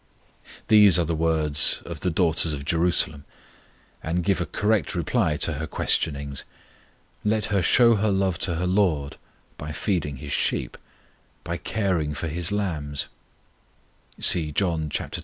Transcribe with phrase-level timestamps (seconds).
[0.67, 3.23] These are the words of the daughters of Jerusalem,
[4.01, 6.43] and give a correct reply to her questionings.
[7.23, 9.17] Let her show her love to her LORD
[9.59, 10.75] by feeding His sheep,
[11.43, 13.09] by caring for His lambs
[14.19, 15.19] (see John xxi.